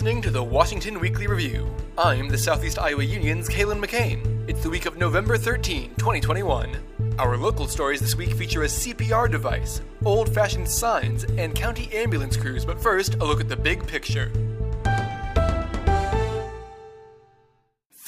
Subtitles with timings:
[0.00, 1.70] listening to the Washington Weekly Review.
[1.98, 4.48] I'm the Southeast Iowa Union's Kalen McCain.
[4.48, 6.74] It's the week of November 13, 2021.
[7.18, 12.38] Our local stories this week feature a CPR device, old fashioned signs, and county ambulance
[12.38, 14.32] crews, but first, a look at the big picture.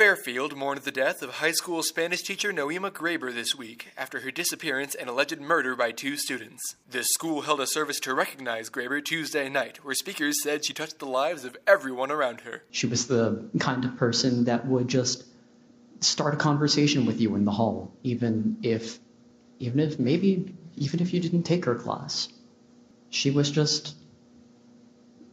[0.02, 4.32] Fairfield mourned the death of high school Spanish teacher Nohema Graber this week after her
[4.32, 6.74] disappearance and alleged murder by two students.
[6.90, 10.98] The school held a service to recognize Graber Tuesday night, where speakers said she touched
[10.98, 12.64] the lives of everyone around her.
[12.72, 15.24] She was the kind of person that would just
[16.00, 18.98] start a conversation with you in the hall, even if,
[19.60, 22.26] even if maybe, even if you didn't take her class.
[23.10, 23.94] She was just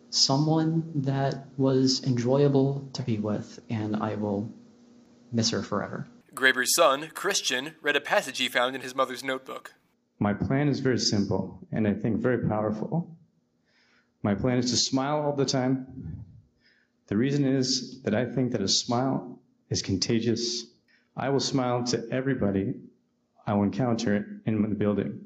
[0.09, 4.51] someone that was enjoyable to be with, and I will
[5.31, 6.07] miss her forever.
[6.33, 9.73] Graber's son, Christian, read a passage he found in his mother's notebook.
[10.19, 13.15] My plan is very simple and I think very powerful.
[14.21, 16.23] My plan is to smile all the time.
[17.07, 20.65] The reason is that I think that a smile is contagious.
[21.15, 22.75] I will smile to everybody
[23.47, 25.25] I will encounter in the building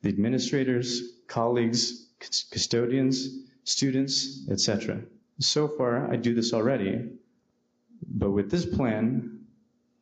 [0.00, 2.06] the administrators, colleagues,
[2.52, 3.28] custodians,
[3.68, 5.02] students, etc.
[5.40, 7.10] So far, I do this already,
[8.06, 9.40] but with this plan,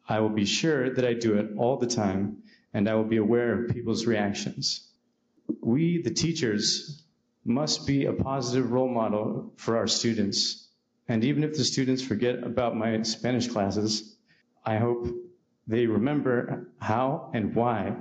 [0.08, 3.16] I will be sure that I do it all the time and I will be
[3.16, 4.88] aware of people's reactions.
[5.60, 7.02] We, the teachers,
[7.44, 10.68] must be a positive role model for our students.
[11.08, 14.16] And even if the students forget about my Spanish classes,
[14.64, 15.08] I hope
[15.66, 17.96] they remember how and why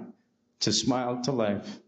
[0.62, 1.80] to smile to life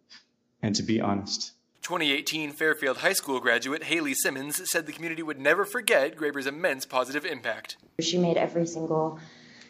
[0.61, 1.51] and to be honest.
[1.87, 6.85] 2018 Fairfield High School graduate Haley Simmons said the community would never forget Graber's immense
[6.85, 7.77] positive impact.
[8.01, 9.21] She made every single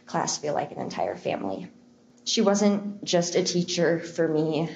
[0.07, 1.69] class feel like an entire family.
[2.25, 4.67] She wasn't just a teacher for me.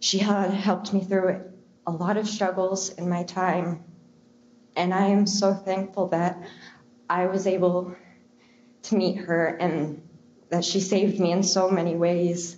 [0.00, 1.44] She had helped me through
[1.86, 3.84] a lot of struggles in my time.
[4.74, 6.42] And I am so thankful that
[7.08, 7.94] I was able
[8.82, 10.02] to meet her and
[10.48, 12.56] that she saved me in so many ways.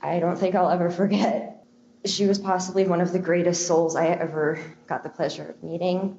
[0.00, 1.59] I don't think I'll ever forget.
[2.04, 6.18] She was possibly one of the greatest souls I ever got the pleasure of meeting.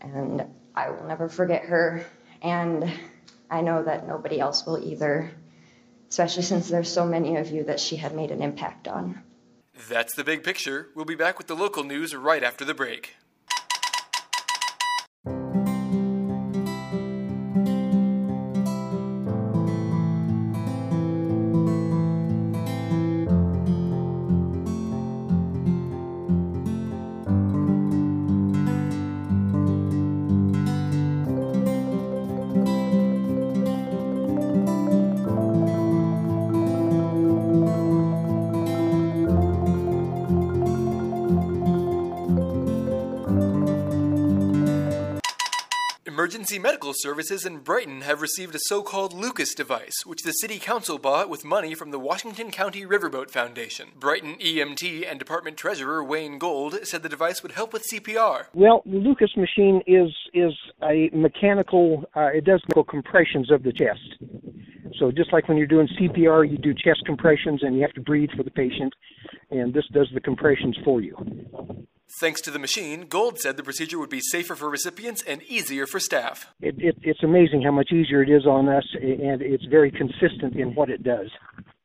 [0.00, 0.44] And
[0.74, 2.06] I will never forget her.
[2.42, 2.90] And
[3.50, 5.30] I know that nobody else will either,
[6.08, 9.22] especially since there's so many of you that she had made an impact on.
[9.88, 10.88] That's the big picture.
[10.94, 13.16] We'll be back with the local news right after the break.
[46.16, 50.58] Emergency medical services in Brighton have received a so called Lucas device, which the City
[50.58, 53.88] Council bought with money from the Washington County Riverboat Foundation.
[54.00, 58.46] Brighton EMT and Department Treasurer Wayne Gold said the device would help with CPR.
[58.54, 62.06] Well, the Lucas machine is is a mechanical.
[62.16, 64.16] Uh, it does mechanical compressions of the chest.
[64.98, 68.00] So just like when you're doing CPR, you do chest compressions and you have to
[68.00, 68.94] breathe for the patient,
[69.50, 71.14] and this does the compressions for you.
[72.20, 75.86] Thanks to the machine, Gold said the procedure would be safer for recipients and easier
[75.86, 76.46] for staff.
[76.60, 80.56] It, it, it's amazing how much easier it is on us, and it's very consistent
[80.56, 81.30] in what it does.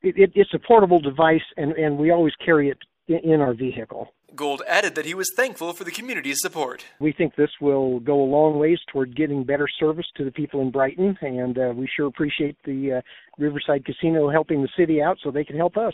[0.04, 2.78] It, it's a portable device, and, and we always carry it
[3.08, 4.14] in, in our vehicle.
[4.34, 6.86] Gold added that he was thankful for the community's support.
[7.00, 10.62] We think this will go a long ways toward getting better service to the people
[10.62, 13.02] in Brighton, and uh, we sure appreciate the uh,
[13.38, 15.94] Riverside Casino helping the city out so they can help us.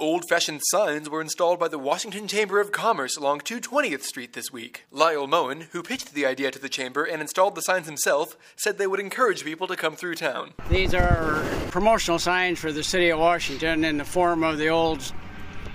[0.00, 4.52] Old fashioned signs were installed by the Washington Chamber of Commerce along 220th Street this
[4.52, 4.84] week.
[4.92, 8.78] Lyle Moen, who pitched the idea to the chamber and installed the signs himself, said
[8.78, 10.54] they would encourage people to come through town.
[10.70, 15.00] These are promotional signs for the city of Washington in the form of the old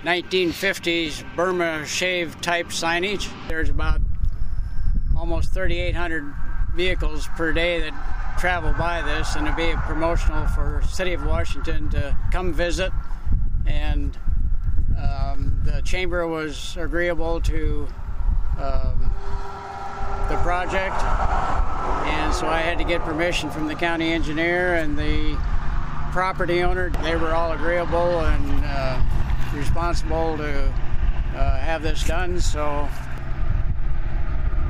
[0.04, 3.28] 1950s Burma shave type signage.
[3.46, 4.00] There's about
[5.18, 6.24] almost 3,800
[6.74, 11.26] vehicles per day that travel by this, and it'd be a promotional for city of
[11.26, 12.90] Washington to come visit
[13.66, 14.16] and
[14.98, 17.86] um, the chamber was agreeable to
[18.58, 19.10] um,
[20.28, 20.94] the project,
[22.06, 25.36] and so I had to get permission from the county engineer and the
[26.12, 26.90] property owner.
[27.02, 29.02] They were all agreeable and uh,
[29.54, 30.72] responsible to
[31.34, 32.88] uh, have this done, so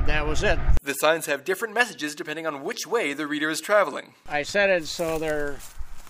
[0.07, 0.59] that was it.
[0.81, 4.13] The signs have different messages depending on which way the reader is traveling.
[4.27, 5.57] I set it so they're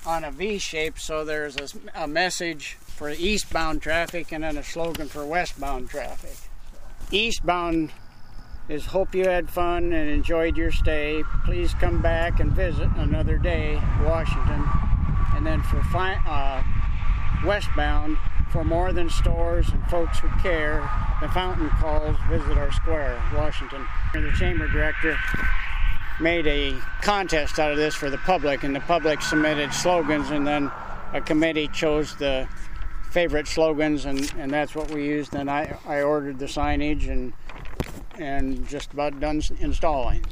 [0.06, 4.64] on a V shape, so there's a, a, message for eastbound traffic and then a
[4.64, 6.36] slogan for westbound traffic.
[7.12, 7.92] Eastbound
[8.70, 11.24] is hope you had fun and enjoyed your stay.
[11.46, 14.64] Please come back and visit another day, Washington.
[15.36, 16.64] And then for uh,
[17.46, 18.18] westbound,
[18.52, 20.90] for more than stores and folks who care,
[21.22, 23.86] the fountain calls visit our square, Washington.
[24.14, 25.18] The chamber director
[26.20, 30.46] made a contest out of this for the public, and the public submitted slogans, and
[30.46, 30.72] then
[31.14, 32.48] a committee chose the
[33.12, 35.36] favorite slogans, and, and that's what we used.
[35.36, 37.34] And I, I ordered the signage and
[38.18, 40.26] and just about done installing.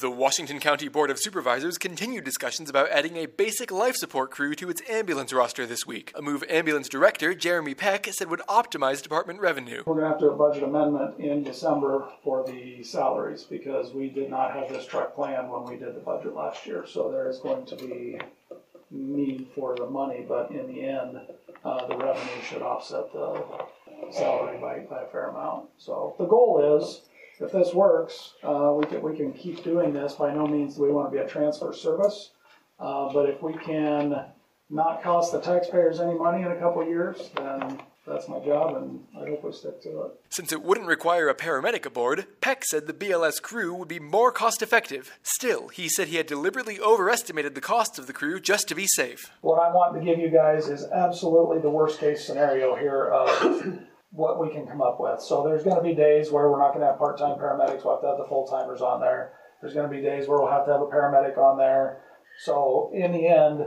[0.00, 4.54] The Washington County Board of Supervisors continued discussions about adding a basic life support crew
[4.56, 9.02] to its ambulance roster this week, a move ambulance director Jeremy Peck said would optimize
[9.02, 9.84] department revenue.
[9.86, 14.10] We're going to have to a budget amendment in December for the salaries because we
[14.10, 16.84] did not have this truck planned when we did the budget last year.
[16.86, 18.18] So there is going to be
[18.90, 21.20] need for the money, but in the end,
[21.64, 23.42] uh, the revenue should offset the
[24.10, 25.70] salary by, by a fair amount.
[25.78, 27.00] So the goal is
[27.40, 30.14] if this works, uh, we can, we can keep doing this.
[30.14, 32.30] By no means do we want to be a transfer service.
[32.78, 34.24] Uh, but if we can
[34.68, 39.04] not cost the taxpayers any money in a couple years, then that's my job, and
[39.16, 40.12] I hope we stick to it.
[40.30, 44.30] Since it wouldn't require a paramedic aboard, Peck said the BLS crew would be more
[44.30, 45.18] cost effective.
[45.22, 48.86] Still, he said he had deliberately overestimated the cost of the crew just to be
[48.86, 49.32] safe.
[49.40, 53.80] What I want to give you guys is absolutely the worst case scenario here of
[54.10, 55.20] what we can come up with.
[55.20, 57.84] So there's going to be days where we're not going to have part-time paramedics.
[57.84, 59.32] We'll have to have the full-timers on there.
[59.60, 62.02] There's going to be days where we'll have to have a paramedic on there.
[62.44, 63.66] So in the end,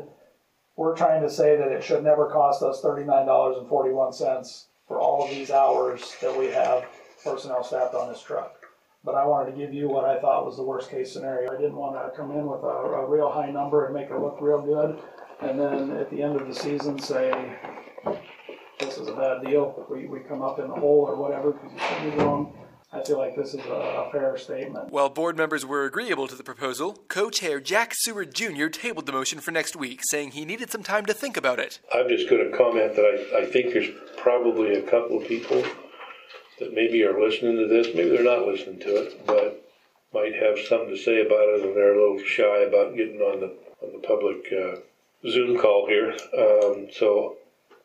[0.75, 5.51] we're trying to say that it should never cost us $39.41 for all of these
[5.51, 6.85] hours that we have
[7.23, 8.55] personnel staffed on this truck.
[9.03, 11.51] But I wanted to give you what I thought was the worst case scenario.
[11.51, 14.19] I didn't want to come in with a, a real high number and make it
[14.19, 14.99] look real good.
[15.41, 17.31] And then at the end of the season say,
[18.99, 21.71] this is a bad deal, we, we come up in the hole or whatever because
[21.71, 22.53] you should be wrong.
[22.91, 24.91] I feel like this is a, a fair statement.
[24.91, 28.67] While board members were agreeable to the proposal, co-chair Jack Seward Jr.
[28.67, 31.79] tabled the motion for next week, saying he needed some time to think about it.
[31.93, 35.63] I'm just going to comment that I, I think there's probably a couple of people
[36.59, 39.65] that maybe are listening to this, maybe they're not listening to it, but
[40.11, 43.39] might have something to say about it, and they're a little shy about getting on
[43.39, 44.81] the on the public uh,
[45.29, 46.17] Zoom call here.
[46.37, 47.37] Um, so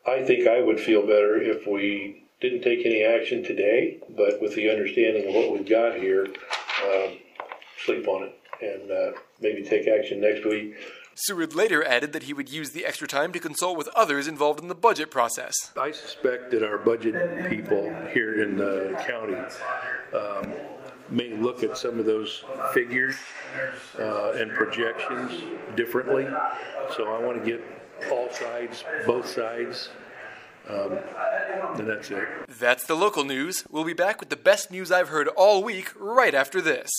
[0.07, 4.55] I think I would feel better if we didn't take any action today, but with
[4.55, 6.27] the understanding of what we've got here,
[6.85, 7.17] um,
[7.83, 9.11] sleep on it and uh,
[9.41, 10.75] maybe take action next week.
[11.15, 14.59] Seward later added that he would use the extra time to consult with others involved
[14.59, 15.71] in the budget process.
[15.77, 19.37] I suspect that our budget people here in the county
[20.13, 20.53] um,
[21.09, 22.43] may look at some of those
[22.73, 23.15] figures
[23.97, 25.41] uh, and projections
[25.75, 26.27] differently.
[26.97, 27.63] So I want to get
[28.11, 29.89] all sides, both sides.
[30.67, 30.97] Um,
[31.77, 32.27] and that's it.
[32.47, 33.63] That's the local news.
[33.69, 36.89] We'll be back with the best news I've heard all week right after this.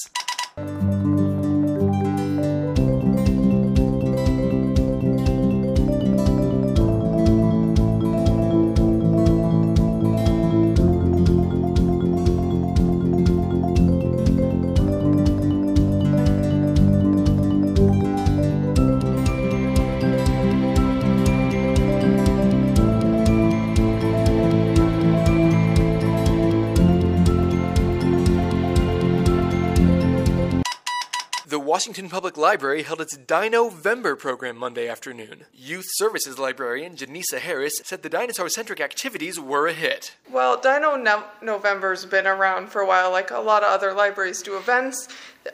[31.77, 35.45] Washington Public Library held its Dino-Vember program Monday afternoon.
[35.53, 40.17] Youth Services librarian Janisa Harris said the dinosaur-centric activities were a hit.
[40.33, 44.41] Well, Dino no- November's been around for a while, like a lot of other libraries
[44.41, 45.09] do events.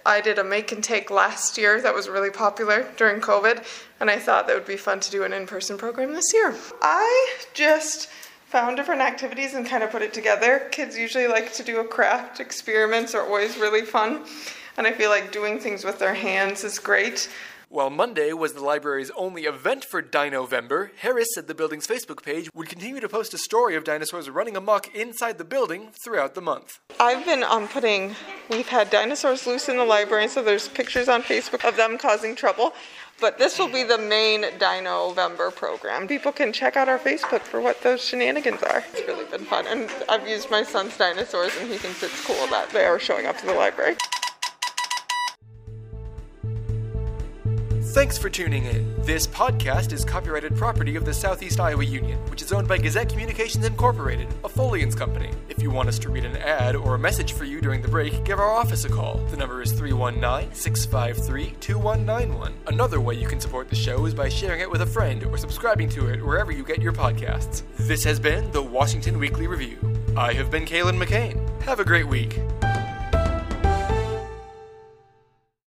[0.07, 3.67] I did a make and take last year that was really popular during COVID,
[3.99, 6.55] and I thought that would be fun to do an in person program this year.
[6.81, 8.09] I just
[8.47, 10.69] found different activities and kind of put it together.
[10.71, 14.25] Kids usually like to do a craft, experiments are always really fun,
[14.76, 17.29] and I feel like doing things with their hands is great.
[17.69, 22.50] While Monday was the library's only event for Dino-Vember, Harris said the building's Facebook page
[22.55, 26.43] would continue to post a story of dinosaurs running amok inside the building throughout the
[26.43, 26.81] month.
[27.00, 28.14] I've been um, putting,
[28.50, 32.37] we've had dinosaurs loose in the library, so there's pictures on Facebook of them causing
[32.37, 32.75] trouble.
[33.23, 36.07] But this will be the main Dino-Vember program.
[36.07, 38.85] People can check out our Facebook for what those shenanigans are.
[38.93, 39.67] It's really been fun.
[39.67, 43.25] And I've used my son's dinosaurs, and he thinks it's cool that they are showing
[43.25, 43.97] up to the library.
[47.93, 49.03] Thanks for tuning in.
[49.03, 53.11] This podcast is copyrighted property of the Southeast Iowa Union, which is owned by Gazette
[53.11, 55.29] Communications Incorporated, a Folience company.
[55.51, 57.89] If you want us to read an ad or a message for you during the
[57.89, 59.19] break, give our office a call.
[59.31, 62.55] The number is 319 653 2191.
[62.69, 65.37] Another way you can support the show is by sharing it with a friend or
[65.37, 67.63] subscribing to it wherever you get your podcasts.
[67.77, 69.77] This has been the Washington Weekly Review.
[70.17, 71.61] I have been Kalen McCain.
[71.61, 72.39] Have a great week.